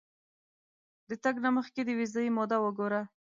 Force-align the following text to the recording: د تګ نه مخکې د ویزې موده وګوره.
د 1.09 1.11
تګ 1.23 1.35
نه 1.43 1.49
مخکې 1.57 1.81
د 1.85 1.89
ویزې 1.97 2.25
موده 2.37 2.57
وګوره. 2.61 3.01